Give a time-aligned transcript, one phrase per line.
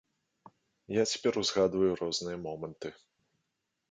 [0.93, 2.87] Я цяпер узгадваю розныя моманты.